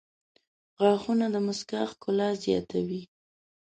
[0.81, 3.01] •غاښونه د مسکا ښکلا زیاتوي.